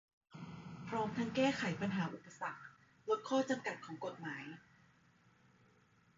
[0.87, 2.63] พร้อมทั้งแก้ไขปัญหาอุปสรรค
[3.07, 4.43] ลดข้อจำกัดของกฎหมาย